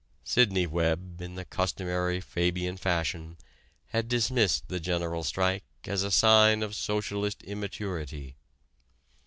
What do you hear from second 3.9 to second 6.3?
dismissed the General Strike as a